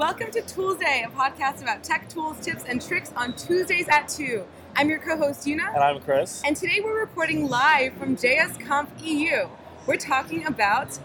[0.00, 4.08] Welcome to Tools Day, a podcast about tech tools, tips, and tricks on Tuesdays at
[4.08, 4.46] 2.
[4.74, 5.64] I'm your co host, Una.
[5.74, 6.40] And I'm Chris.
[6.42, 9.46] And today we're reporting live from JSConf EU.
[9.86, 10.98] We're talking about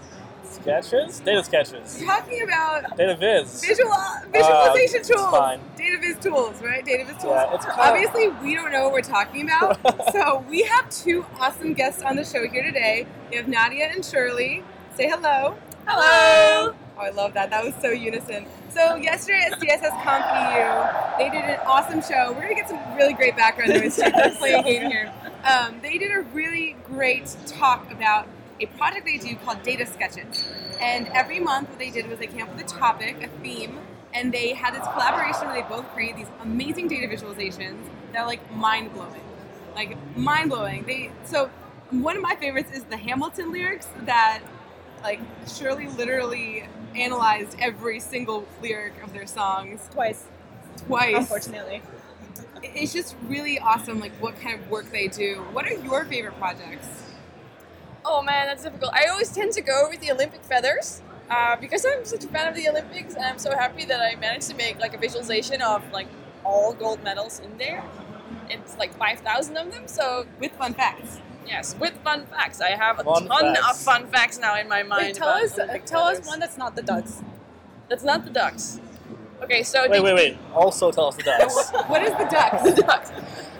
[0.45, 1.19] Sketches?
[1.19, 1.97] Data sketches.
[1.99, 3.65] We're talking about Data viz.
[3.65, 5.29] visual uh, visualization it's tools.
[5.29, 5.59] fine.
[5.75, 6.85] Data viz tools, right?
[6.85, 7.33] Data viz tools.
[7.35, 9.77] Yeah, it's kinda- Obviously, we don't know what we're talking about.
[10.13, 13.05] so we have two awesome guests on the show here today.
[13.29, 14.63] We have Nadieh and Shirley.
[14.95, 15.57] Say hello.
[15.85, 16.75] Hello.
[16.97, 17.49] Oh, I love that.
[17.49, 18.45] That was so unison.
[18.69, 22.31] So yesterday at CSS Conf EU, they did an awesome show.
[22.31, 24.03] We're gonna get some really great background noise too.
[24.15, 25.13] Let's play a game here.
[25.43, 28.27] Um, they did a really great talk about
[28.59, 30.47] a project they do called Data Sketches.
[30.79, 33.77] And every month, what they did was they came up with a topic, a theme,
[34.13, 37.77] and they had this collaboration where they both created these amazing data visualizations
[38.13, 39.21] that are like mind blowing,
[39.75, 40.83] like mind blowing.
[40.83, 41.49] They so
[41.91, 44.41] one of my favorites is the Hamilton lyrics that
[45.05, 50.25] like Shirley literally analyzed every single lyric of their songs Twice,
[50.87, 51.15] twice.
[51.15, 51.83] unfortunately.
[52.63, 55.45] It's just really awesome, like what kind of work they do.
[55.53, 56.87] What are your favorite projects?
[58.03, 58.91] Oh man, that's difficult.
[58.93, 62.47] I always tend to go with the Olympic feathers uh, because I'm such a fan
[62.47, 65.61] of the Olympics, and I'm so happy that I managed to make like a visualization
[65.61, 66.07] of like
[66.43, 67.83] all gold medals in there.
[68.49, 69.87] It's like five thousand of them.
[69.87, 71.19] So With fun facts.
[71.45, 72.59] Yes, with fun facts.
[72.61, 73.69] I have a Fun ton facts.
[73.71, 75.03] of fun facts now in my mind.
[75.07, 77.21] Wait, tell us, uh, tell us one that's not the ducks.
[77.89, 78.79] That's not the ducks.
[79.43, 80.37] Okay, so Wait, wait, wait.
[80.53, 81.71] Also tell us the ducks.
[81.87, 82.63] What is the ducks?
[82.63, 83.11] the ducks.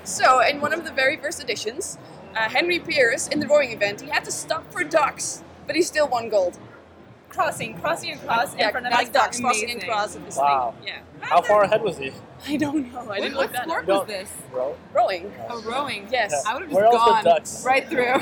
[0.03, 1.97] So, in one of the very first editions,
[2.35, 5.81] uh, Henry Pearce in the rowing event, he had to stop for ducks, but he
[5.81, 6.57] still won gold.
[7.29, 9.83] Crossing, crossing across in Yeah, front of like the ducks crossing amazing.
[9.89, 10.73] across of this Wow.
[10.85, 10.99] Yeah.
[11.19, 12.11] How far ahead was he?
[12.47, 12.99] I don't know.
[12.99, 13.99] I What, didn't what look that sport up.
[13.99, 14.31] was this?
[14.51, 14.77] Bro?
[14.93, 15.33] Rowing.
[15.49, 16.07] Oh, rowing.
[16.11, 16.45] Yes.
[16.47, 17.65] I would have Where just else gone ducks?
[17.65, 18.21] right through.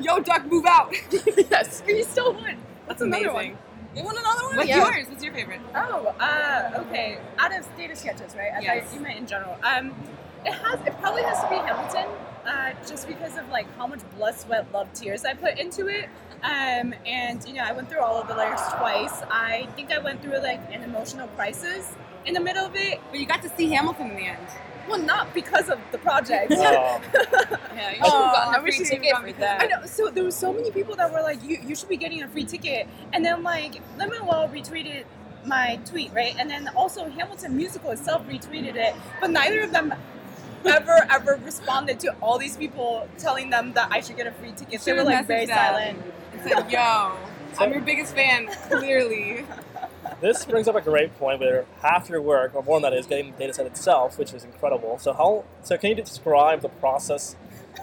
[0.00, 0.92] Yo, duck, move out.
[1.50, 1.82] yes.
[1.86, 2.56] But he still won.
[2.86, 3.58] That's Another amazing.
[3.96, 4.56] You won another one?
[4.56, 4.90] What's yeah.
[4.90, 5.08] yours?
[5.08, 5.60] What's your favorite?
[5.74, 7.18] Oh, uh, okay.
[7.38, 8.52] Out of data sketches, right?
[8.56, 8.84] I Yes.
[8.88, 9.56] thought you meant in general.
[9.62, 9.94] Um,
[10.44, 10.80] it has.
[10.86, 12.06] It probably has to be Hamilton,
[12.46, 16.08] uh, just because of like how much blood, sweat, love, tears I put into it.
[16.42, 19.22] Um, and you know, I went through all of the lyrics twice.
[19.30, 21.94] I think I went through like an emotional crisis
[22.26, 23.00] in the middle of it.
[23.10, 24.46] But you got to see Hamilton in the end.
[24.86, 26.52] Well, not because of the project.
[26.56, 27.00] Oh,
[27.74, 29.62] Yeah, you should Oh, have gotten I a free ticket for that.
[29.62, 29.86] I know.
[29.86, 32.28] So there were so many people that were like, "You, you should be getting a
[32.28, 35.04] free ticket," and then like Lin-Manuel retweeted
[35.46, 36.34] my tweet, right?
[36.38, 39.92] And then also Hamilton Musical itself retweeted it, but neither of them
[40.66, 44.52] ever ever responded to all these people telling them that I should get a free
[44.52, 44.70] ticket.
[44.70, 45.56] They Should've were like very messaged them.
[45.56, 46.02] silent.
[46.32, 47.12] And said, Yo,
[47.58, 49.44] I'm your biggest fan, clearly.
[50.20, 53.06] this brings up a great point where half your work, or more than that, is
[53.06, 54.98] getting the data set itself, which is incredible.
[54.98, 55.44] So how?
[55.62, 57.36] So can you describe the process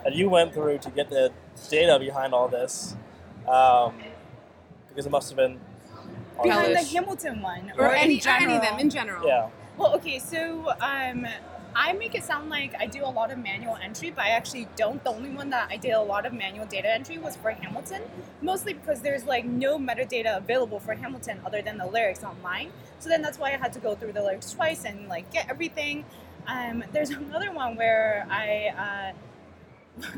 [0.04, 1.32] that you went through to get the
[1.70, 2.96] data behind all this?
[3.48, 3.96] Um,
[4.90, 5.60] because it must have been.
[6.44, 6.84] Behind the.
[6.84, 8.44] Hamilton one, Or, in any, general.
[8.44, 9.26] any of them in general.
[9.28, 9.50] Yeah.
[9.78, 11.26] Well, okay, so um,
[11.76, 14.68] I make it sound like I do a lot of manual entry, but I actually
[14.76, 15.04] don't.
[15.04, 18.02] The only one that I did a lot of manual data entry was for Hamilton,
[18.42, 22.72] mostly because there's like no metadata available for Hamilton other than the lyrics online.
[23.00, 25.50] So then that's why I had to go through the lyrics twice and like get
[25.50, 26.06] everything.
[26.48, 29.14] Um, there's another one where I.
[30.02, 30.08] Uh,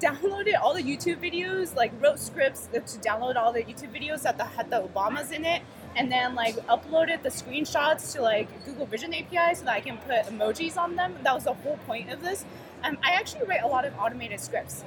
[0.00, 4.40] downloaded all the YouTube videos, like wrote scripts to download all the YouTube videos that
[4.40, 5.62] had the Obamas in it,
[5.96, 9.98] and then like uploaded the screenshots to like Google Vision API so that I can
[9.98, 11.14] put emojis on them.
[11.22, 12.44] That was the whole point of this.
[12.82, 14.84] Um, I actually write a lot of automated scripts.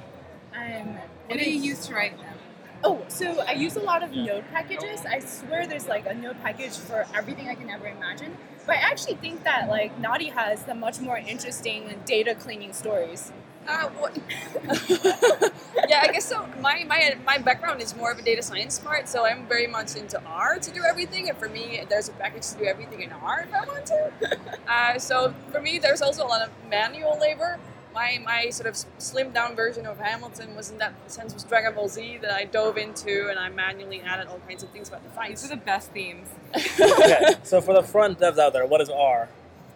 [0.56, 0.98] Um,
[1.28, 2.34] What do you use to write them?
[2.82, 5.06] Oh, so I use a lot of node packages.
[5.06, 8.36] I swear there's like a node package for everything I can ever imagine.
[8.66, 13.32] But I actually think that like Nadieh has the much more interesting data cleaning stories.
[13.66, 14.16] Uh, what?
[15.88, 16.46] yeah, I guess so.
[16.60, 19.96] My, my my background is more of a data science part, so I'm very much
[19.96, 21.30] into R to do everything.
[21.30, 24.38] And for me, there's a package to do everything in R if I want to.
[24.66, 27.58] Uh, so for me, there's also a lot of manual labor.
[27.94, 31.74] My my sort of slimmed down version of Hamilton was in that sense was Dragon
[31.74, 35.04] Ball Z that I dove into, and I manually added all kinds of things about
[35.04, 35.42] the fights.
[35.42, 36.28] These are the best themes.
[36.80, 37.36] okay.
[37.44, 39.28] So for the front devs out there, what is R?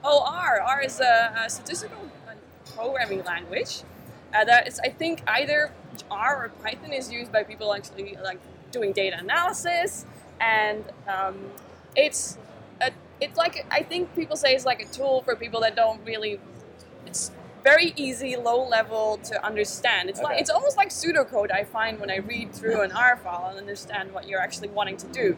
[0.03, 0.61] Oh, R.
[0.61, 2.35] R is a, a statistical uh,
[2.75, 3.83] programming language.
[4.35, 5.73] Uh, that is, I think, either
[6.11, 8.39] R or Python is used by people actually like
[8.71, 10.05] doing data analysis,
[10.41, 11.37] and um,
[11.97, 12.37] it's
[12.81, 16.05] a, it's like I think people say it's like a tool for people that don't
[16.05, 16.41] really.
[17.07, 17.31] It's
[17.65, 20.09] very easy, low level to understand.
[20.09, 21.51] It's like it's almost like pseudocode.
[21.53, 24.97] I find when I read through an R file and understand what you're actually wanting
[24.99, 25.37] to do.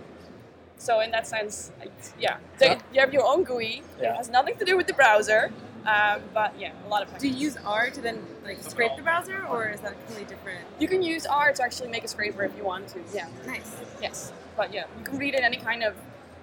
[0.79, 1.73] So in that sense,
[2.19, 2.79] yeah, so Yeah.
[2.93, 3.83] you have your own GUI.
[4.01, 4.13] Yeah.
[4.13, 5.53] It has nothing to do with the browser,
[5.87, 7.09] um, but yeah, a lot of.
[7.11, 7.21] Things.
[7.23, 10.61] Do you use R to then like scrape the browser, or is that completely different?
[10.79, 13.01] You can use R to actually make a scraper if you want to.
[13.13, 13.27] Yeah.
[13.47, 13.77] Nice.
[14.01, 14.33] Yes.
[14.57, 15.95] But yeah, you can read in any kind of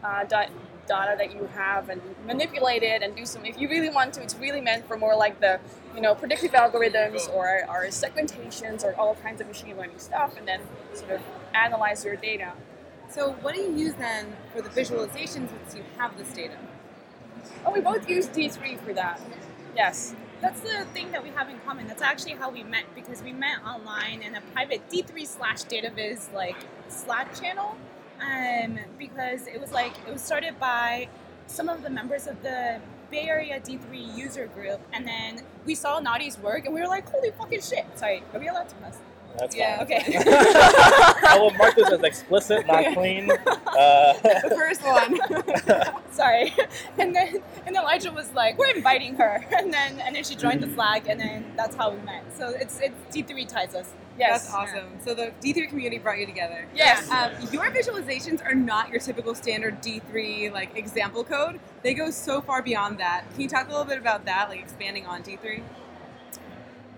[0.04, 0.50] uh, da-
[0.88, 3.46] data that you have and manipulate it and do some.
[3.46, 5.60] If you really want to, it's really meant for more like the
[5.96, 10.48] you know predictive algorithms or, or segmentations or all kinds of machine learning stuff, and
[10.48, 10.62] then
[10.94, 11.22] sort of
[11.54, 12.54] analyze your data.
[13.10, 16.58] So what do you use then for the visualizations once you have this data?
[17.66, 19.22] Oh, we both use D3 for that.
[19.76, 20.14] Yes.
[20.42, 21.88] That's the thing that we have in common.
[21.88, 26.34] That's actually how we met because we met online in a private D3 slash DataViz
[26.34, 26.58] like
[26.90, 27.76] Slack channel.
[28.22, 31.08] Um, because it was like it was started by
[31.48, 32.80] some of the members of the
[33.12, 37.08] Bay Area D3 user group, and then we saw Nadieh's work, and we were like,
[37.10, 38.98] "Holy fucking shit!" Sorry, are we allowed to cuss?
[39.38, 39.78] That's Yeah.
[39.78, 39.86] fine.
[39.86, 40.18] Okay.
[40.26, 43.30] I will mark this as explicit, not clean.
[43.78, 45.20] Uh, The first one.
[46.12, 46.52] Sorry.
[46.98, 47.36] And then
[47.68, 50.74] and then Elijah was like, "We're inviting her," and then and then she joined the
[50.74, 52.24] Slack, and then that's how we met.
[52.36, 53.94] So it's it's D3 ties us.
[54.18, 54.44] Yes.
[54.44, 55.00] That's awesome.
[55.04, 56.66] So the D3 community brought you together.
[56.74, 57.10] Yes.
[57.10, 61.60] Um, your visualizations are not your typical standard D3 like example code.
[61.84, 63.26] They go so far beyond that.
[63.32, 65.62] Can you talk a little bit about that, like expanding on D3?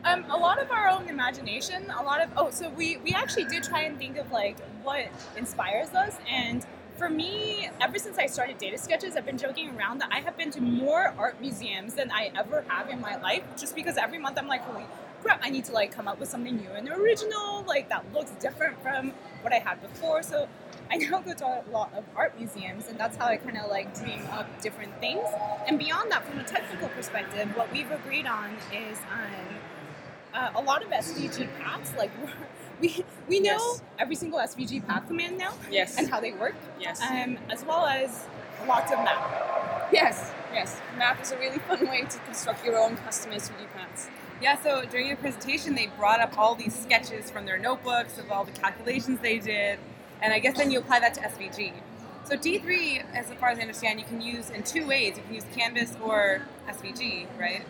[0.06, 3.44] Um, a lot of our own imagination, a lot of oh, so we we actually
[3.45, 6.65] did try and think of like what inspires us, and
[6.95, 10.38] for me, ever since I started data sketches, I've been joking around that I have
[10.38, 14.19] been to more art museums than I ever have in my life, just because every
[14.19, 14.86] month I'm like, holy
[15.21, 18.31] crap, I need to like come up with something new and original, like that looks
[18.31, 19.12] different from
[19.42, 20.24] what I had before.
[20.24, 20.48] So
[20.92, 23.69] I now go to a lot of art museums, and that's how I kind of
[23.69, 25.27] like dream up different things.
[25.68, 29.56] And beyond that, from a technical perspective, what we've agreed on is um,
[30.33, 31.94] uh, a lot of SVG paths.
[31.98, 32.12] Like
[32.81, 33.81] we we know Yes.
[34.00, 35.98] every single SVG path command now Yes.
[35.98, 37.01] and how they work, Yes.
[37.01, 38.25] um, as well as
[38.68, 39.89] lots of map.
[39.92, 40.31] Yes.
[40.54, 40.80] Yes.
[40.98, 44.07] Map is a really fun way to construct your own custom SVG paths.
[44.41, 48.31] Yeah, so during your presentation, they brought up all these sketches from their notebooks of
[48.31, 49.80] all the calculations they did,
[50.21, 51.74] and I guess then you apply that to SVG.
[52.24, 55.18] So D3, as far as I understand, you can use in two ways.
[55.18, 57.63] You can use Canvas or SVG, right?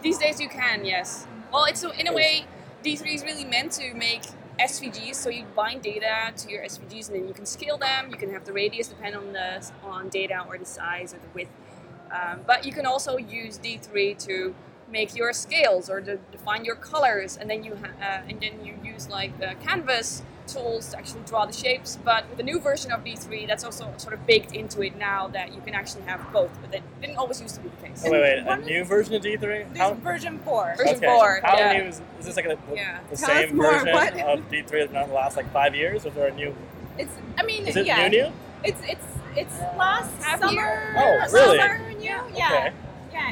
[0.00, 1.26] These days you can, yes.
[1.52, 2.46] Well, it's so in a way,
[2.82, 4.22] D3 is really meant to make
[4.58, 5.16] SVGs.
[5.16, 8.08] So you bind data to your SVGs, and then you can scale them.
[8.10, 11.28] You can have the radius depend on the on data or the size or the
[11.34, 11.50] width.
[12.10, 14.54] Um, but you can also use D3 to
[14.90, 18.64] make your scales or to define your colors, and then you ha- uh, and then
[18.64, 21.98] you use like the canvas tools to actually draw the shapes.
[22.02, 25.28] But with the new version of D3, that's also sort of baked into it now
[25.28, 26.50] that you can actually have both.
[26.62, 28.02] But that didn't always used to be the case.
[28.06, 28.38] oh, wait, wait.
[28.46, 29.40] A new version of D3?
[29.40, 30.74] There's How, version four.
[30.76, 31.06] Version okay.
[31.06, 31.72] four, How yeah.
[31.74, 32.36] new is, is this?
[32.36, 33.00] Like a, Yeah.
[33.10, 34.14] the same more, version what?
[34.20, 36.06] of D3 that's not the last like five years?
[36.06, 36.54] Or is there a new?
[36.96, 38.08] It's I mean Is it yeah.
[38.08, 38.22] new?
[38.22, 38.32] New?
[38.64, 39.04] It's it's
[39.36, 40.52] it's last Half summer.
[40.52, 40.94] year?
[40.96, 41.58] Oh, really?
[41.58, 42.04] Summer new.
[42.04, 42.22] Yeah.
[42.70, 42.72] Okay.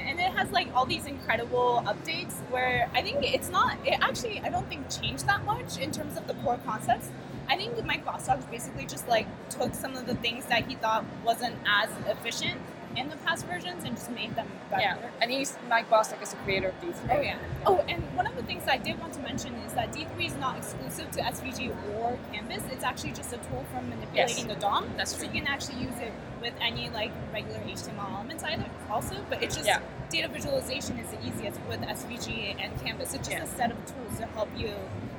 [0.07, 3.79] And it has like all these incredible updates where I think it's not.
[3.85, 7.11] It actually I don't think changed that much in terms of the core concepts.
[7.49, 11.05] I think Mike Bostock basically just like took some of the things that he thought
[11.25, 12.61] wasn't as efficient
[12.97, 14.83] in the past versions and just made them better.
[14.83, 16.95] Yeah, and he's Mike Bostock is the creator of D3.
[17.11, 17.37] Oh yeah.
[17.67, 20.35] Oh, and one of the things I did want to mention is that D3 is
[20.37, 22.63] not exclusive to SVG or Canvas.
[22.73, 24.89] It's actually just a tool for manipulating the DOM.
[24.97, 25.27] That's true.
[25.27, 29.17] so you can actually use it with any like regular HTML elements either also.
[29.29, 29.81] But it's just Yeah.
[30.11, 33.15] data visualization is the easiest with SVG and Canvas.
[33.15, 33.45] It's just Yeah.
[33.45, 34.73] a set of tools to help you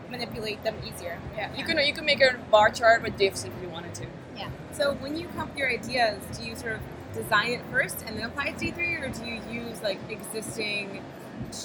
[0.09, 1.19] manipulate them easier.
[1.35, 4.06] Yeah, you can you can make a bar chart with divs if you wanted to.
[4.38, 4.50] Yeah.
[4.71, 6.80] So when you come up with your ideas, do you sort of
[7.22, 11.04] design it first and then apply it to D3, or do you use like existing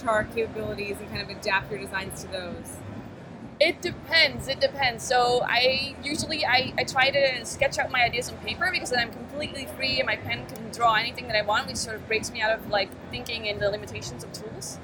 [0.01, 2.77] char capabilities and kind of adapt your designs to those?
[3.61, 4.49] It depends.
[4.49, 5.05] It depends.
[5.05, 8.99] So I usually I, I try to sketch out my ideas on paper because then
[8.99, 12.07] I'm completely free and my pen can draw anything that I want, which sort of
[12.09, 14.79] breaks me out of like thinking in the limitations of tools.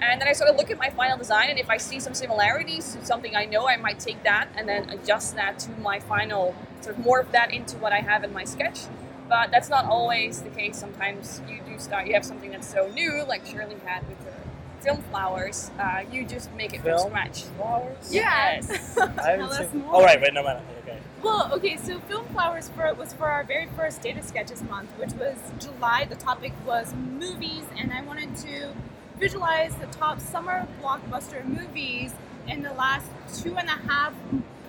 [0.00, 2.14] And then I sort of look at my final design, and if I see some
[2.14, 6.00] similarities to something I know, I might take that and then adjust that to my
[6.00, 8.80] final, sort of morph that into what I have in my sketch.
[9.28, 10.76] But that's not always the case.
[10.76, 14.34] Sometimes you do start, you have something that's so new, like Shirley had with her
[14.80, 15.70] film flowers.
[15.78, 17.08] Uh, you just make it from Film?
[17.08, 17.42] scratch.
[17.56, 18.12] Flowers?
[18.12, 18.96] Yes.
[18.98, 19.16] I haven't
[19.48, 19.80] Tell us seen.
[19.80, 19.96] more.
[19.96, 20.60] Oh, right, right, no matter.
[20.82, 20.98] Okay.
[21.22, 25.12] Well, okay, so Film Flowers for, was for our very first Data Sketches month, which
[25.14, 26.04] was July.
[26.04, 28.74] The topic was movies, and I wanted to
[29.18, 32.12] visualize the top summer blockbuster movies
[32.46, 33.06] in the last
[33.42, 34.12] two and a half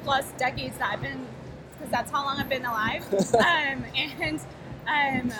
[0.06, 1.28] plus decades that I've been,
[1.78, 3.04] because that's how long I've been alive.
[3.36, 4.40] um, and
[4.88, 5.34] um,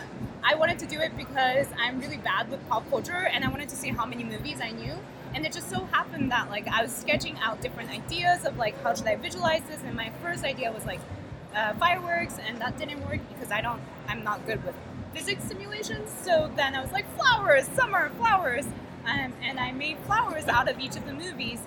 [0.44, 3.70] I wanted to do it because I'm really bad with pop culture, and I wanted
[3.70, 4.94] to see how many movies I knew.
[5.34, 8.82] And it just so happened that like I was sketching out different ideas of like
[8.84, 11.00] how should I visualize this, and my first idea was like
[11.56, 14.76] uh, fireworks, and that didn't work because I don't, I'm not good with
[15.14, 16.12] physics simulations.
[16.24, 18.66] So then I was like flowers, summer flowers,
[19.06, 21.62] um, and I made flowers out of each of the movies.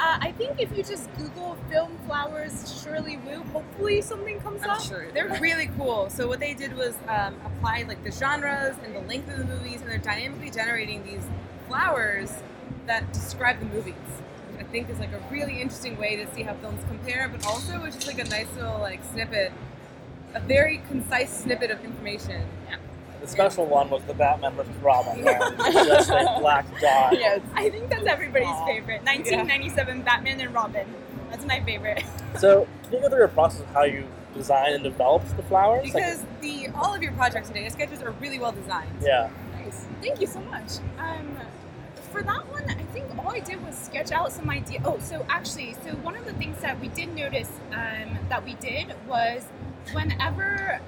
[0.00, 4.70] Uh, I think if you just Google film flowers Shirley Wu, hopefully something comes I'm
[4.70, 4.80] up.
[4.80, 5.12] sure.
[5.12, 6.08] They're really cool.
[6.08, 9.44] So what they did was um, apply like the genres and the length of the
[9.44, 11.20] movies, and they're dynamically generating these
[11.68, 12.32] flowers
[12.86, 13.94] that describe the movies.
[14.52, 17.46] Which I think is like a really interesting way to see how films compare, but
[17.46, 19.52] also it's just like a nice little like snippet,
[20.32, 22.48] a very concise snippet of information.
[23.20, 25.38] The special one was the Batman versus Robin, where
[25.72, 27.12] just a black dot.
[27.12, 27.40] yes.
[27.54, 29.02] I think that's everybody's favorite.
[29.04, 30.86] 1997 Batman and Robin.
[31.30, 32.02] That's my favorite.
[32.38, 35.84] So, can you go through your process of how you design and develop the flowers?
[35.84, 38.90] Like- Because the all of your projects and data sketches are really well designed.
[39.02, 39.28] yeah.
[39.62, 39.86] Nice.
[40.00, 40.78] Thank you so much.
[40.98, 41.36] Um,
[42.12, 44.80] for that one, I think all I did was sketch out some idea.
[44.84, 48.54] Oh, so actually, so one of the things that we did notice um, that we
[48.54, 49.44] did was
[49.92, 50.80] whenever,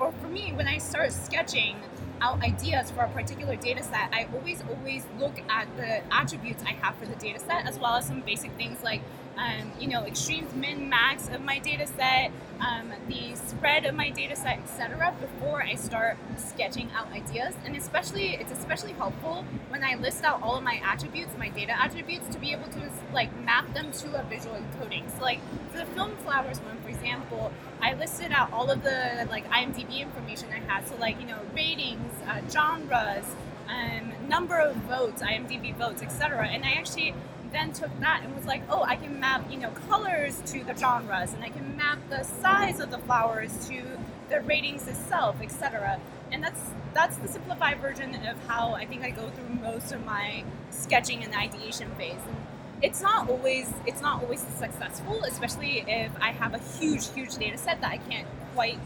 [0.00, 1.76] or for me, when I start sketching
[2.22, 6.72] out ideas for a particular data set, I always, always look at the attributes I
[6.72, 9.02] have for the data set, as well as some basic things like,
[9.36, 14.10] um, you know, extremes, min, max of my data set, um, the spread of my
[14.10, 17.54] data set, etc., before I start sketching out ideas.
[17.64, 21.72] And especially, it's especially helpful when I list out all of my attributes, my data
[21.72, 25.10] attributes, to be able to like map them to a visual encoding.
[25.16, 29.26] So, like for the film flowers one, for example, I listed out all of the
[29.30, 30.86] like IMDb information I had.
[30.86, 33.24] So, like you know, ratings, uh, genres,
[33.68, 36.46] um, number of votes, IMDb votes, etc.
[36.48, 37.14] And I actually
[37.52, 40.74] then took that and was like, oh, I can map, you know, colors to the
[40.76, 43.82] genres, and I can map the size of the flowers to
[44.28, 46.00] the ratings itself, etc.
[46.30, 46.60] And that's
[46.94, 51.24] that's the simplified version of how I think I go through most of my sketching
[51.24, 52.20] and ideation phase.
[52.26, 52.36] And
[52.82, 57.58] it's not always it's not always successful, especially if I have a huge, huge data
[57.58, 58.78] set that I can't quite,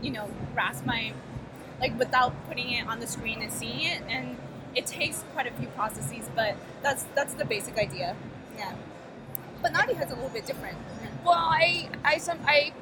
[0.00, 1.12] you know, grasp my
[1.80, 4.36] like without putting it on the screen and seeing it and
[4.74, 8.16] it takes quite a few processes but that's that's the basic idea.
[8.56, 8.74] Yeah.
[9.62, 10.76] But Nadieh has a little bit different.
[11.24, 12.72] Well, I, I, some, I,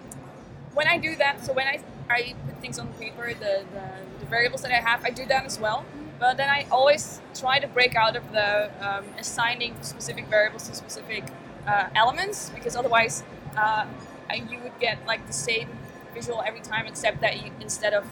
[0.73, 4.27] when I do that, so when I, I put things on paper, the, the, the
[4.27, 5.85] variables that I have, I do that as well.
[6.19, 10.75] But then I always try to break out of the um, assigning specific variables to
[10.75, 11.25] specific
[11.67, 13.23] uh, elements because otherwise
[13.57, 13.87] uh,
[14.33, 15.69] you would get like the same
[16.15, 18.05] visual every time, except that you, instead of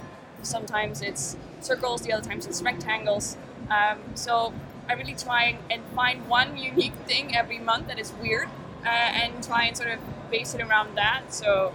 [0.42, 3.36] sometimes it's circles, the other times it's rectangles.
[3.70, 4.52] Um, so
[4.88, 8.48] I really try and find one unique thing every month that is weird
[8.84, 9.98] uh, and try and sort of
[10.30, 11.32] base it around that.
[11.34, 11.72] So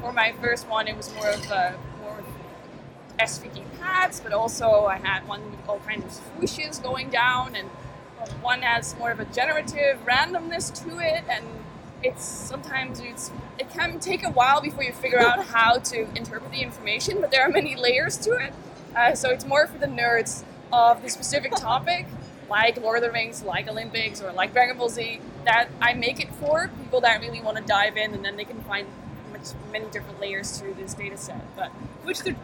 [0.00, 2.22] for my first one, it was more of a more
[3.18, 7.68] SVG paths, but also I had one with all kinds of swooshes going down, and
[8.40, 11.44] one has more of a generative randomness to it, and
[12.06, 16.50] it's sometimes it's it can take a while before you figure out how to interpret
[16.50, 18.52] the information, but there are many layers to it.
[18.94, 22.06] Uh, so it's more for the nerds of the specific topic,
[22.48, 26.20] like Lord of the Rings, like Olympics, or like Dragon Ball Z, that I make
[26.20, 28.86] it for people that really want to dive in, and then they can find
[29.32, 31.44] much, many different layers to this data set.
[31.56, 31.70] But
[32.04, 32.34] which the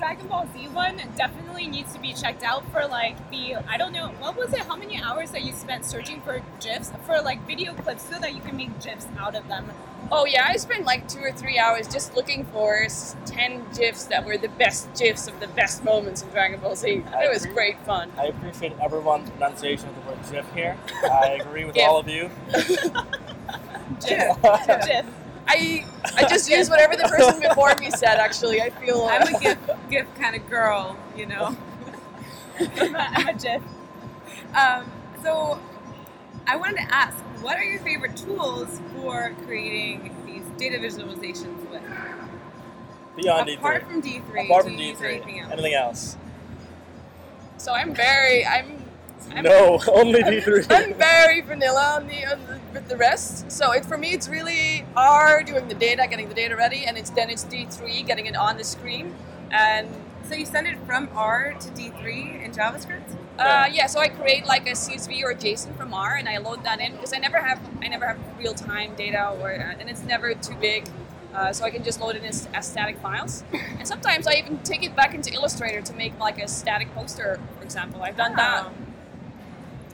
[0.00, 3.92] Dragon Ball Z one definitely needs to be checked out for like the I don't
[3.92, 7.46] know what was it how many hours that you spent searching for gifs for like
[7.46, 9.70] video clips so that you can make gifs out of them
[10.12, 12.86] Oh yeah, I spent like two or three hours just looking for
[13.26, 17.04] ten gifs that were the best gifs of the best moments in Dragon Ball Z.
[17.14, 17.54] I It was agree.
[17.54, 18.10] great fun.
[18.18, 20.76] I appreciate everyone's pronunciation of the word GIF here.
[21.04, 22.28] I agree with all of you.
[24.00, 24.42] GIF
[24.86, 25.06] GIF
[25.52, 25.84] I
[26.16, 28.18] I just use whatever the person before me said.
[28.18, 29.20] Actually, I feel like...
[29.28, 31.56] I'm a gift gift kind of girl, you know.
[32.60, 33.62] I'm a, I'm a GIF
[34.54, 34.92] Um,
[35.22, 35.58] so
[36.46, 41.82] I wanted to ask, what are your favorite tools for creating these data visualizations with?
[43.16, 43.86] Beyond Apart D3.
[43.88, 45.42] from D3, Apart do from you use anything D3.
[45.42, 45.52] else?
[45.52, 46.16] Anything else?
[47.56, 47.72] so.
[47.72, 48.79] I'm very I'm.
[49.32, 50.66] I'm No, only D3.
[50.70, 53.50] I'm very vanilla on the, on the with the rest.
[53.50, 56.96] So it for me, it's really R doing the data, getting the data ready, and
[56.96, 59.14] it's then it's D3 getting it on the screen,
[59.50, 59.88] and
[60.24, 63.16] So you send it from R to D3 in JavaScript?
[63.38, 66.62] Uh, yeah, so I create like a CSV or JSON from R, and I load
[66.64, 69.88] that in because I never have I never have real time data, or uh, and
[69.88, 70.86] it's never too big,
[71.34, 73.44] uh, so I can just load it as, as static files.
[73.80, 77.40] And sometimes I even take it back into Illustrator to make like a static poster,
[77.56, 78.02] for example.
[78.02, 78.70] I've done that.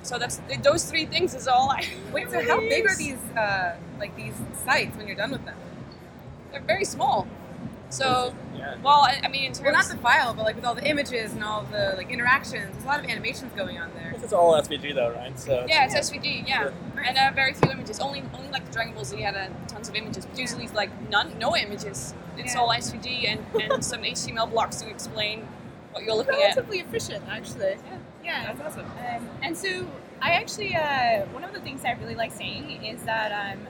[0.06, 1.84] So that's those three things is all I.
[2.12, 4.34] Wait, so how big are these uh, like these
[4.64, 5.56] sites when you're done with them?
[6.52, 7.26] They're very small.
[7.90, 8.76] So Yeah.
[8.84, 9.62] well, I, I mean in terms.
[9.64, 12.70] Well, not the file, but like with all the images and all the like interactions.
[12.72, 14.14] There's a lot of animations going on there.
[14.22, 15.36] It's all SVG though, right?
[15.38, 16.46] So yeah, it's SVG.
[16.46, 16.70] Yeah.
[16.96, 17.02] Yeah.
[17.04, 17.98] and uh, very few images.
[17.98, 20.24] Only, only like the Dragon Ball Z had uh, tons of images.
[20.24, 22.14] But usually, it's like none, no images.
[22.38, 22.60] It's Yeah.
[22.60, 25.46] all SVG and, and some HTML blocks to explain
[25.96, 26.56] what you're looking at.
[26.56, 27.98] relatively efficient actually Yeah.
[28.22, 28.86] yeah That's awesome.
[28.86, 29.86] Um, and so,
[30.20, 33.66] I actually, uh, one of the things I really like saying is that um,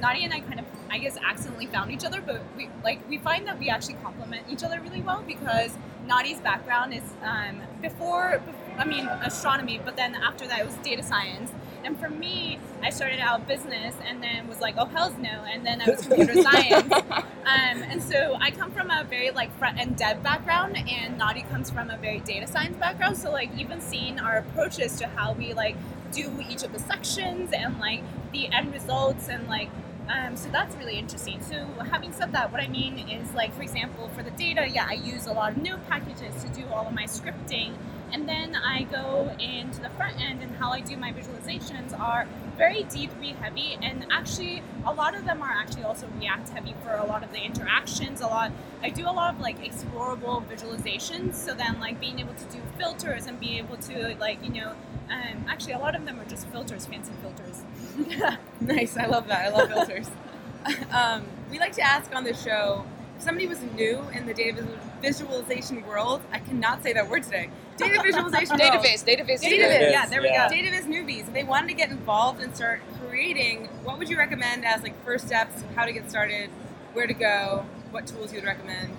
[0.00, 3.18] Nadieh and I kind of, I guess, accidentally found each other, but we like we
[3.18, 5.72] find that we actually complement each other really well because
[6.06, 8.40] Nadieh's background is um, before,
[8.78, 11.50] I mean, astronomy, but then after that it was data science.
[11.86, 15.64] And for me, I started out business and then was like, oh hell's no, and
[15.64, 16.92] then I was computer science.
[17.46, 21.48] Um, and so I come from a very like front end dev background, and Nadieh
[21.48, 23.16] comes from a very data science background.
[23.16, 25.76] So like even seeing our approaches to how we like
[26.10, 28.02] do each of the sections and like
[28.32, 29.70] the end results and like
[30.08, 31.42] um, so that's really interesting.
[31.42, 34.86] So having said that, what I mean is like for example for the data, yeah,
[34.88, 37.74] I use a lot of node packages to do all of my scripting.
[38.12, 42.28] And then I go into the front end and how I do my visualizations are
[42.56, 46.94] very D3 heavy and actually a lot of them are actually also React heavy for
[46.94, 48.20] a lot of the interactions.
[48.20, 51.34] A lot I do a lot of like explorable visualizations.
[51.34, 54.74] So then like being able to do filters and be able to like, you know,
[55.10, 57.64] um, actually a lot of them are just filters, fancy filters.
[58.60, 59.46] Nice, I love that.
[59.46, 60.10] I love filters.
[60.90, 62.84] um, we like to ask on the show
[63.16, 64.66] if somebody was new in the data
[65.02, 66.22] visualization world.
[66.32, 67.50] I cannot say that word today.
[67.76, 68.72] Data visualization world.
[68.82, 69.90] Database, database, Data database.
[69.92, 70.48] yeah, there we go.
[70.48, 71.28] Data viz newbies.
[71.28, 74.94] If they wanted to get involved and start creating, what would you recommend as like
[75.04, 75.62] first steps?
[75.74, 76.48] How to get started?
[76.94, 77.66] Where to go?
[77.90, 78.96] What tools you would recommend?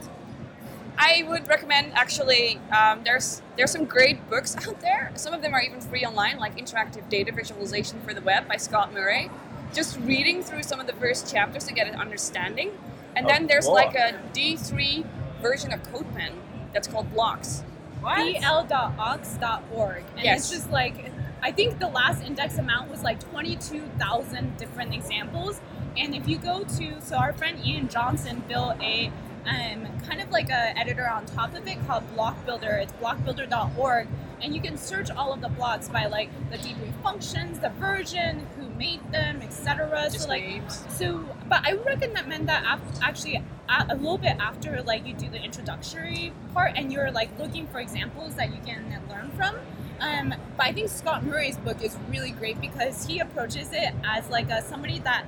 [0.98, 2.60] I would recommend actually.
[2.75, 5.12] Um, there's there's some great books out there.
[5.16, 8.58] Some of them are even free online, like Interactive Data Visualization for the Web by
[8.58, 9.30] Scott Murray.
[9.74, 12.72] Just reading through some of the first chapters to get an understanding,
[13.16, 13.74] and Oh, then there's cool.
[13.75, 15.06] like a D3
[15.42, 16.32] version of CodePen
[16.74, 17.63] that's called Blocks.
[18.01, 18.18] What?
[18.39, 20.04] bl.ocks.org.
[20.16, 20.39] And Yes.
[20.39, 21.12] it's just like,
[21.42, 25.60] I think the last index amount was like 22,000 different examples.
[25.98, 29.12] And if you go to, so our friend Ian Johnson built a
[29.48, 32.80] um, kind of like a editor on top of it called Block Builder.
[32.82, 34.08] It's blockbuilder.org.
[34.42, 38.46] And you can search all of the blocks by like the D3 functions, the version,
[38.58, 40.12] who made them, etc.
[40.12, 40.86] So like names.
[40.89, 45.13] so, but I would recommend that af- actually a, a little bit after like you
[45.13, 49.56] do the introductory part and you're like looking for examples that you can learn from.
[50.00, 54.29] Um, but I think Scott Murray's book is really great because he approaches it as
[54.29, 55.25] like a somebody that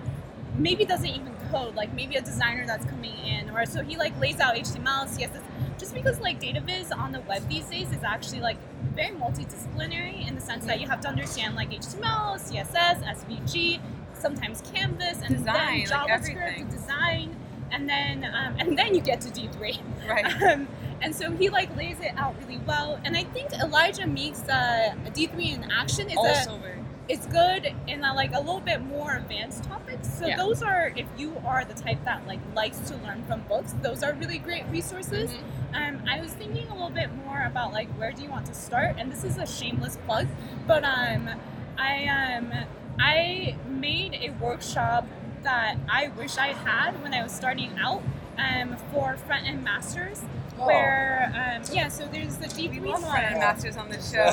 [0.60, 4.18] maybe doesn't even code, like maybe a designer that's coming in, or so he like
[4.20, 5.42] lays out HTML, CSS.
[5.78, 8.58] Just because like data viz on the web these days is actually like
[8.94, 13.80] very multidisciplinary in the sense that you have to understand like HTML, CSS, SVG,
[14.14, 16.68] sometimes Canvas, and Design, then JavaScript, everything.
[16.68, 17.36] design,
[17.72, 19.80] and then um, and then you get to D three.
[20.08, 20.26] Right.
[20.50, 20.68] Um,
[21.02, 23.00] and so he like lays it out really well.
[23.06, 26.79] And I think Elijah Meeks' uh, D three in action is a Also very.
[27.10, 30.08] It's good in a, like a little bit more advanced topics.
[30.08, 30.38] So Yeah.
[30.38, 34.04] those are if you are the type that like likes to learn from books, those
[34.04, 35.32] are really great resources.
[35.74, 38.54] Um, I was thinking a little bit more about like where do you want to
[38.54, 40.28] start, and this is a shameless plug,
[40.68, 41.30] but um,
[41.78, 42.54] I um,
[43.00, 45.08] I made a workshop
[45.44, 48.04] that I wish I had when I was starting out
[48.38, 50.22] um, for front end masters.
[50.60, 50.68] Oh.
[50.68, 54.30] Where um, yeah, so there's the We D3 love masters on this show.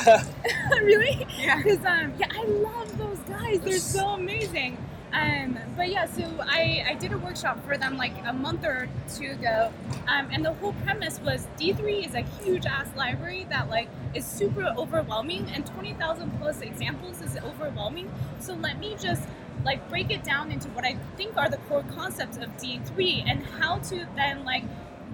[0.82, 1.26] really?
[1.38, 1.56] yeah.
[1.62, 3.60] Because um, yeah, I love those guys.
[3.60, 4.76] They're so amazing.
[5.12, 8.88] Um, but yeah, so I, I did a workshop for them like a month or
[9.14, 9.72] two ago,
[10.08, 14.26] um, and the whole premise was D3 is a huge ass library that like is
[14.26, 18.12] super overwhelming, and twenty thousand plus examples is overwhelming.
[18.40, 19.26] So let me just
[19.64, 23.42] like break it down into what I think are the core concepts of D3 and
[23.42, 24.64] how to then like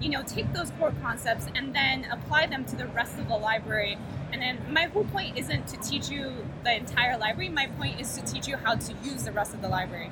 [0.03, 3.37] you know take those core concepts and then apply them to the rest of the
[3.37, 3.97] library
[4.33, 7.49] and then my whole point isn't to teach you the entire library.
[7.49, 10.09] My point is to teach you how to use the rest of the library.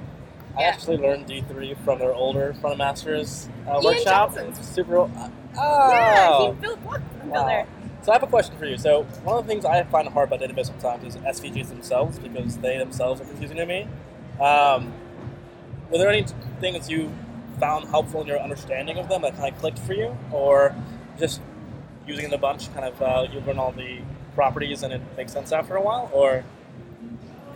[0.56, 0.68] I Yeah.
[0.68, 4.36] actually learned D3 from their older front end masters uh, workshop.
[4.36, 4.60] Johnson's.
[4.60, 5.00] It's super.
[5.00, 5.08] Uh,
[5.58, 5.90] oh.
[5.90, 7.32] Yeah, he built block builder.
[7.32, 7.66] Wow.
[8.04, 8.78] So I have a question for you.
[8.78, 12.58] So one of the things I find hard about database sometimes is SVGs themselves because
[12.60, 13.88] they themselves are confusing to me.
[14.40, 14.94] Um,
[15.90, 16.26] were there any
[16.60, 17.12] things you
[17.62, 20.76] found helpful in your understanding of them that kind of clicked for you, or
[21.20, 21.40] just
[22.08, 24.00] using a bunch, kind of uh, you learn all the
[24.34, 26.44] properties and it makes sense after a while, or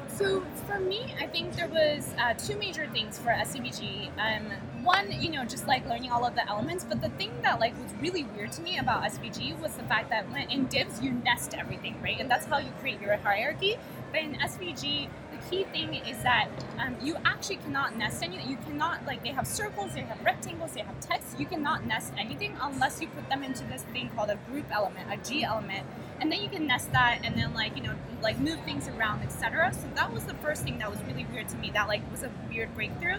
[0.07, 4.09] So for me, I think there was uh, two major things for SVG.
[4.17, 4.53] Um,
[4.85, 6.85] one, you know, just like learning all of the elements.
[6.85, 10.09] But the thing that like was really weird to me about SVG was the fact
[10.11, 12.19] that when in divs you nest everything, right?
[12.19, 13.77] And that's how you create your hierarchy.
[14.11, 16.47] But in SVG, the key thing is that
[16.79, 18.49] um, you actually cannot nest anything.
[18.49, 21.39] You cannot like they have circles, they have rectangles, they have text.
[21.39, 25.11] You cannot nest anything unless you put them into this thing called a group element,
[25.11, 25.85] a G element,
[26.21, 29.23] and then you can nest that and then like you know like move things around,
[29.23, 29.73] etc.
[29.73, 31.71] So that was the first thing that was really weird to me.
[31.71, 33.17] That like was a weird breakthrough.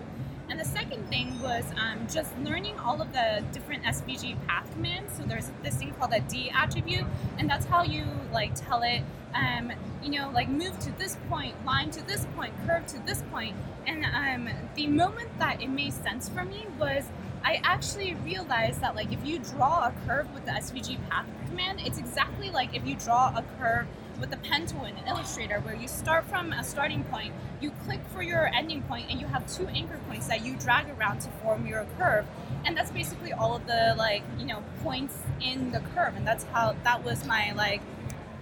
[0.49, 5.17] And the second thing was um, just learning all of the different SVG path commands.
[5.17, 7.05] So there's this thing called a D attribute,
[7.39, 9.03] and that's how you like tell it,
[9.35, 13.23] um, you know, like move to this point, line to this point, curve to this
[13.33, 13.57] point.
[13.87, 17.05] And um, the moment that it made sense for me was
[17.45, 21.81] I actually realized that like if you draw a curve with the SVG path command,
[21.85, 23.87] it's exactly like if you draw a curve
[24.19, 28.01] with the pen tool in Illustrator, where you start from a starting point, you click
[28.13, 31.29] for your ending point, and you have two anchor points that you drag around to
[31.43, 32.27] form your curve.
[32.65, 36.45] And that's basically all of the like you know points in the curve, and that's
[36.45, 37.83] how that was my like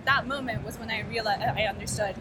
[0.05, 2.15] that moment was when I realized I understood.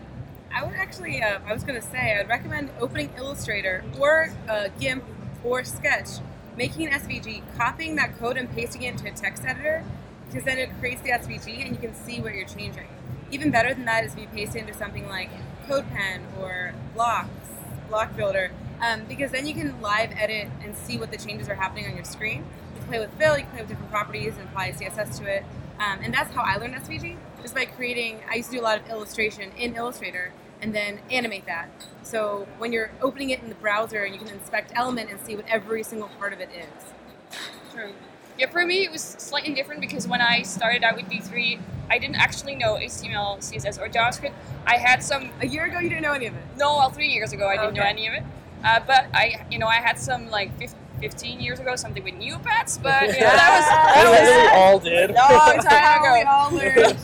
[0.55, 4.69] I would actually, uh, I was going to say, I'd recommend opening Illustrator or uh,
[4.79, 5.03] GIMP
[5.43, 6.09] or Sketch,
[6.55, 9.83] making an SVG, copying that code and pasting it into a text editor,
[10.27, 12.87] because then it creates the SVG and you can see what you're changing.
[13.33, 15.31] Even better than that is if you paste it into something like
[15.67, 17.49] CodePen or Blocks,
[17.89, 21.55] Block Builder, um, because then you can live edit and see what the changes are
[21.55, 22.45] happening on your screen.
[22.75, 25.25] You can play with fill, you can play with different properties and apply CSS to
[25.25, 25.43] it.
[25.79, 28.63] Um, and that's how I learned SVG, just by creating, I used to do a
[28.65, 31.69] lot of illustration in Illustrator and then animate that.
[32.03, 35.35] So when you're opening it in the browser, and you can inspect element and see
[35.35, 37.39] what every single part of it is.
[37.73, 37.93] True.
[38.37, 41.97] Yeah, for me it was slightly different because when I started out with D3, I
[41.99, 44.33] didn't actually know HTML, CSS, or JavaScript.
[44.65, 45.29] I had some.
[45.41, 46.41] A year ago, you didn't know any of it.
[46.57, 48.23] No, well, three years ago I didn't know any of it.
[48.63, 52.13] Uh, but I, you know, I had some like fif- 15 years ago something with
[52.15, 55.09] Neopets, but you know, that I was think we all did.
[55.11, 56.29] was a long time How we ago.
[56.29, 56.97] all learned.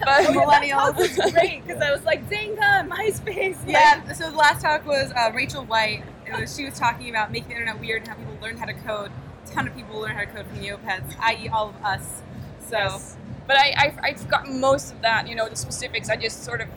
[0.00, 0.96] But Millennials.
[0.96, 3.56] was great because I was like, Xanga, MySpace.
[3.66, 6.02] Yeah, so the last talk was uh, Rachel White.
[6.26, 8.66] It was, she was talking about making the internet weird and how people learn how
[8.66, 9.12] to code.
[9.54, 12.22] A ton of people learn how to code from Neopets, i.e., all of us.
[12.68, 13.16] So, Yes.
[13.46, 16.08] But I, I, I forgot most of that, you know, the specifics.
[16.08, 16.68] I just sort of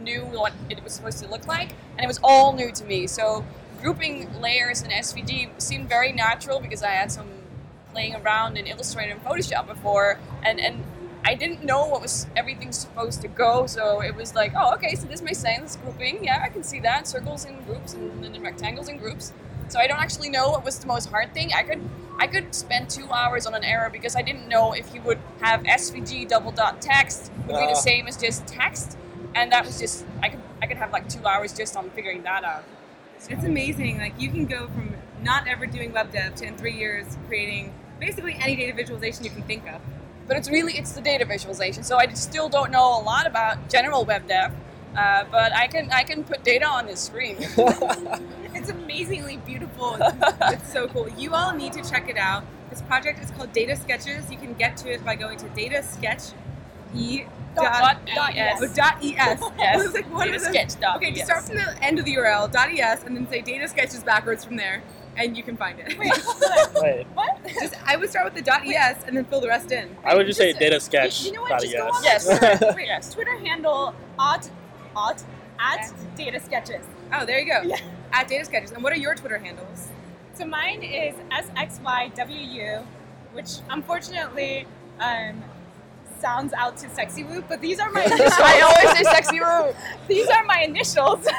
[0.00, 3.06] knew what it was supposed to look like, and it was all new to me.
[3.06, 3.44] So
[3.82, 7.28] grouping layers in SVG seemed very natural because I had some
[7.92, 10.84] playing around in Illustrator and Photoshop before, and, and
[11.24, 13.66] I didn't know what was everything supposed to go.
[13.66, 15.76] So it was like, oh, okay, so this makes sense.
[15.76, 17.08] Grouping, yeah, I can see that.
[17.08, 19.32] Circles in groups and then rectangles in groups.
[19.68, 21.50] So I don't actually know what was the most hard thing.
[21.54, 21.80] I could
[22.18, 25.18] I could spend two hours on an error because I didn't know if you would
[25.40, 27.68] have SVG double dot text would be Ah.
[27.68, 28.96] the same as just text,
[29.34, 32.22] and that was just I could I could have like two hours just on figuring
[32.22, 32.64] that out.
[33.16, 33.98] it's amazing.
[33.98, 37.72] Like, you can go from not ever doing web dev to in three years creating
[37.98, 39.80] basically any data visualization you can think of.
[40.28, 41.82] But it's really it's the data visualization.
[41.84, 44.52] So I still don't know a lot about general web dev,
[44.96, 47.36] uh, but I can I can put data on this screen.
[48.56, 49.96] It's amazingly beautiful.
[50.00, 51.08] it's so cool.
[51.18, 52.44] You all need to check it out.
[52.70, 54.30] This project is called Data Sketches.
[54.30, 56.32] You can get to it by going to datasketch
[56.94, 57.24] e
[57.56, 58.58] Dot dot, ES.
[58.62, 59.02] oh, dot es.
[59.02, 59.42] Yes.
[59.58, 60.50] I like, what is this?
[60.50, 63.28] Sketch dot Okay, just start from the end of the URL dot es and then
[63.28, 64.82] say data sketches backwards from there,
[65.16, 65.98] and you can find it.
[65.98, 67.38] Wait, What?
[67.60, 69.96] just I would start with the dot es and then fill the rest in.
[70.04, 71.24] I would just say data sketch.
[71.26, 71.50] You know what?
[71.50, 71.96] dot Just go ES.
[71.96, 72.24] on Yes.
[72.38, 73.12] Twitter, wait, Yes.
[73.14, 74.48] Twitter handle at
[74.96, 75.24] at
[75.58, 76.84] at data sketches.
[77.12, 77.62] Oh, there you go.
[77.62, 77.76] Yeah.
[78.12, 78.72] At data sketches.
[78.72, 79.88] And what are your Twitter handles?
[80.34, 82.84] So mine is sxywu,
[83.32, 84.66] which unfortunately
[84.98, 85.42] um,
[86.20, 88.32] sounds out to sexy woo, but these are my initials.
[88.38, 89.74] I always say sexy room.
[90.08, 91.26] these are my initials.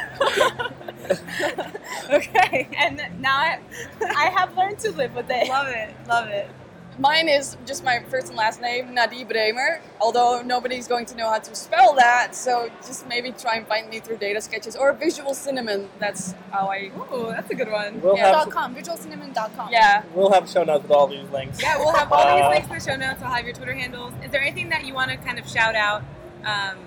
[2.10, 2.68] Okay.
[2.78, 3.60] and now I,
[4.02, 5.48] I have learned to live with it.
[5.48, 5.94] love it.
[6.08, 6.50] Love it.
[6.98, 9.82] Mine is just my first and last name, Nadieh Bremer.
[10.00, 13.90] Although nobody's going to know how to spell that, so just maybe try and find
[13.90, 15.90] me through data sketches or Visual Cinnamon.
[16.00, 16.92] That's how I.
[17.12, 18.00] Ooh, that's a good one.
[18.02, 18.28] We'll Yeah.
[18.28, 19.72] have Dot com, visualcinnamon.com.
[19.72, 20.04] Yeah.
[20.14, 21.62] we'll have show notes with all these links.
[21.62, 23.22] Yeah, we'll have all Uh, these links in the show notes.
[23.22, 24.14] I'll have your Twitter handles.
[24.24, 26.02] Is there anything that you want to kind of shout out
[26.46, 26.78] um,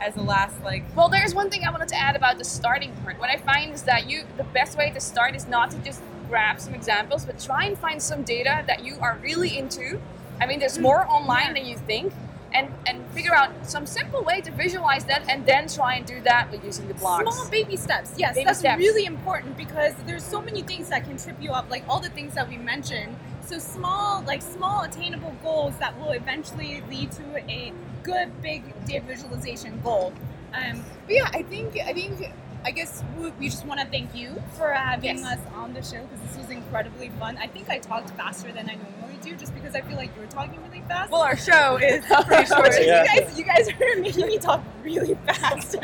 [0.00, 2.92] as a last, like, Well, there's one thing I wanted to add about the starting
[3.04, 3.18] part.
[3.18, 6.00] What I find is that you, the best way to start is not to just
[6.28, 10.00] grab some examples, but try and find some data that you are really into.
[10.40, 12.12] I mean, there's more online than you think,
[12.54, 16.20] and and figure out some simple way to visualize that, and then try and do
[16.22, 17.34] that with using the blocks.
[17.34, 18.14] Small baby steps.
[18.16, 18.78] Yes, Baby that's steps.
[18.78, 22.10] really important because there's so many things that can trip you up, like all the
[22.10, 23.16] things that we mentioned.
[23.44, 29.04] So small, like small attainable goals that will eventually lead to a good big data
[29.06, 30.12] visualization goal.
[30.54, 32.30] Um, but yeah, I think I think
[32.64, 35.38] I guess we, we just want to thank you for having Yes.
[35.38, 37.36] us on the show because this was incredibly fun.
[37.38, 40.20] I think I talked faster than I normally do, just because I feel like you
[40.22, 41.10] were talking really fast.
[41.10, 42.72] well, our show is pretty short.
[42.80, 43.04] Yeah.
[43.14, 45.76] you guys, you guys are making me talk really fast.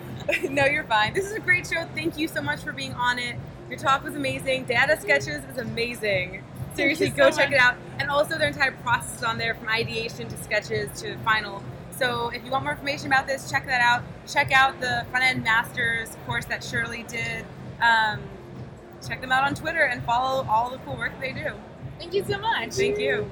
[0.50, 1.14] no, you're fine.
[1.14, 1.86] This is a great show.
[1.94, 3.36] Thank you so much for being on it.
[3.68, 4.64] Your talk was amazing.
[4.64, 6.42] Data Sketches is amazing.
[6.74, 7.76] Seriously, you go so check it out.
[7.98, 11.62] And also, their entire process on there from ideation to sketches to final.
[12.02, 14.02] So, if you want more information about this, check that out.
[14.26, 17.44] Check out the front end masters course that Shirley did.
[17.80, 18.20] Um,
[19.06, 21.52] check them out on Twitter and follow all the cool work they do.
[22.00, 22.72] Thank you so much.
[22.72, 23.30] Thank you.